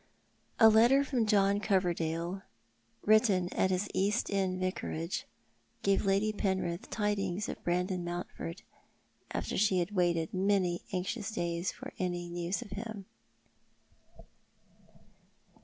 A 0.59 0.67
letter 0.67 1.03
from 1.03 1.27
John 1.27 1.59
Coverdale, 1.59 2.41
written 3.03 3.53
at 3.53 3.69
his 3.69 3.87
East 3.93 4.31
End 4.31 4.59
''A 4.59 4.73
Passionless 4.73 4.73
Peace." 4.73 5.25
319 5.83 5.83
vicarage, 5.83 5.83
gave 5.83 6.05
Lady 6.07 6.33
Peurith 6.33 6.89
tidings 6.89 7.47
of 7.47 7.63
Brandon 7.63 8.03
^louutford, 8.03 8.63
after 9.29 9.59
she 9.59 9.77
had 9.77 9.91
waited 9.91 10.33
many 10.33 10.81
anxious 10.91 11.29
days 11.29 11.71
for 11.71 11.93
any 11.99 12.27
news 12.31 12.63
of 12.63 12.71
him. 12.71 13.05